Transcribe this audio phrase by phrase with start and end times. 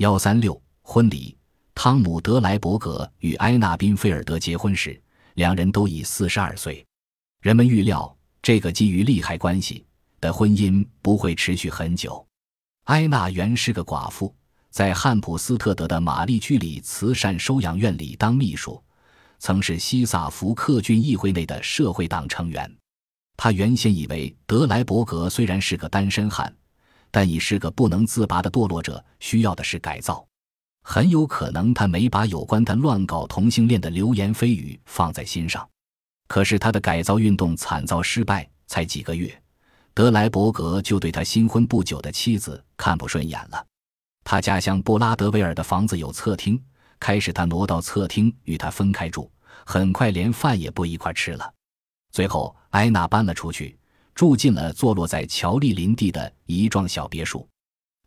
[0.00, 1.36] 幺三六婚礼，
[1.74, 4.98] 汤姆·德莱伯格与埃纳·宾菲尔德结婚时，
[5.34, 6.82] 两人都已四十二岁。
[7.42, 9.84] 人们预料，这个基于利害关系
[10.18, 12.26] 的婚姻不会持续很久。
[12.84, 14.34] 埃娜原是个寡妇，
[14.70, 18.82] 在汉普斯特德的玛丽居里慈善收养院里当秘书，
[19.38, 22.74] 曾是西萨福克郡议会内的社会党成员。
[23.36, 26.50] 他原先以为德莱伯格虽然是个单身汉。
[27.10, 30.26] 但已是个不能自拔的堕落者，需要的是改造。
[30.82, 35.68] 很有可能他没把有关他乱搞同性恋的流言蜚语放在心上。
[36.26, 39.42] 可是他的改造运动惨遭失败，才几个月，
[39.92, 43.66] 德莱伯格就对他新婚不久的妻子看不顺眼了。
[44.22, 46.62] 他家乡布拉德维尔的房子有侧厅，
[47.00, 49.30] 开始他挪到侧厅与他分开住，
[49.66, 51.52] 很快连饭也不一块吃了。
[52.12, 53.76] 最后，埃娜搬了出去。
[54.14, 57.48] 住进了坐落在乔利林地的一幢小别墅。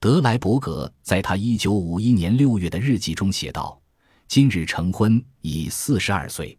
[0.00, 3.80] 德莱伯格在他1951年6月的日记中写道
[4.26, 6.58] ：“今日成婚，已42岁，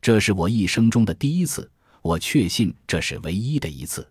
[0.00, 1.70] 这是我一生中的第一次。
[2.00, 4.10] 我确信这是唯一的一次。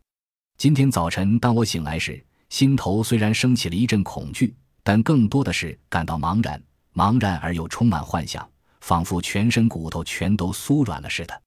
[0.58, 6.62] 今天早晨，当我醒来时，心头虽然升起了一阵恐惧，但更多的是感到茫然，
[6.94, 8.48] 茫然而又充满幻想，
[8.82, 11.42] 仿佛全身骨头全都酥软了似的。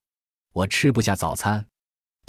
[0.52, 1.64] 我吃不下早餐。”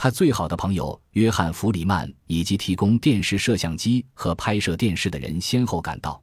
[0.03, 6.19] 他最好的朋友约翰·弗里曼以及提供电视摄像机和拍摄电视的人先后赶到，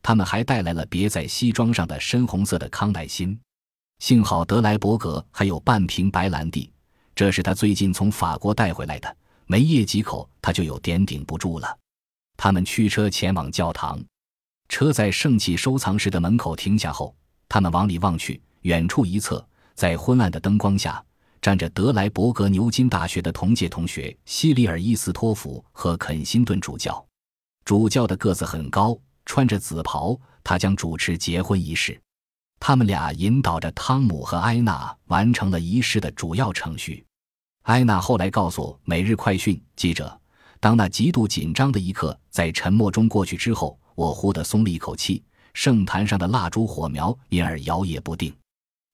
[0.00, 3.38] 他们还带来了别在西装上的深红色的康乃馨。
[3.98, 6.72] 幸好德莱伯格还有半瓶白兰地，
[7.14, 11.76] 这是他最近从法国带回来的，没咽几口他就有点顶不住了。
[12.38, 14.02] 他们驱车前往教堂，
[14.70, 17.14] 车在圣器收藏室的门口停下后，
[17.50, 21.04] 他们往里望去，远处一侧，在昏暗的灯光下。
[21.40, 27.02] 站着德莱伯格牛津大学的同届同学西里尔伊斯托夫和肯辛顿主教，
[27.64, 31.98] 主教的个子很高，穿着紫袍，他将主持结婚仪式。
[32.58, 37.02] 他们俩引导着汤姆和埃娜完成了仪式的主要程序。
[37.62, 40.20] 埃娜后来告诉《每日快讯》记者
[40.60, 45.22] ：“当那极度紧张的一刻在沉默中过去之后，我忽地松了一口气。
[45.54, 48.34] 圣坛上的蜡烛火苗因而摇曳不定。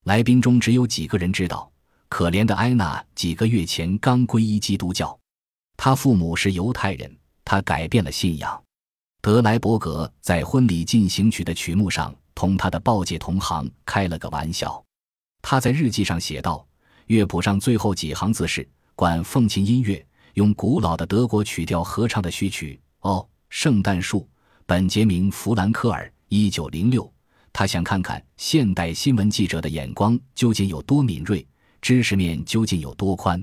[0.04, 1.68] 来宾中只有几个人知道。”
[2.08, 5.18] 可怜的埃娜几个月前刚皈依基督教，
[5.76, 8.62] 他父母是犹太人，他改变了信仰。
[9.20, 14.82] 德莱伯格在婚礼进行曲的曲目上同他的报界同行开了个玩笑。
[15.42, 16.64] 他在日记上写道
[17.06, 22.80] ：“乐谱上最后几行字是管风琴音乐，用古老的德国曲调合唱的序曲。
[23.00, 24.28] 哦，圣诞树，
[24.64, 27.12] 本杰明·弗兰克尔，一九零六。
[27.52, 31.44] 他想看看现代新闻记者的眼光究竟有多敏锐。”
[31.86, 33.40] 知识面究竟有多宽？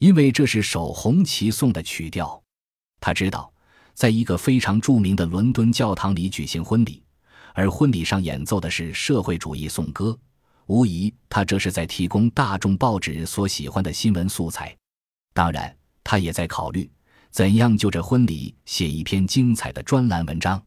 [0.00, 2.42] 因为这是首红旗颂的曲调。
[2.98, 3.52] 他知道，
[3.94, 7.00] 在一个非常著名的伦敦教堂里举行婚礼，
[7.54, 10.18] 而婚礼上演奏的是社会主义颂歌。
[10.66, 14.76] 无疑，他这是在提供大众报纸所喜欢的新闻素材。
[15.32, 15.72] 当然，
[16.02, 16.90] 他也在考虑
[17.30, 20.60] 怎样就这婚礼写一篇精彩的专栏文章。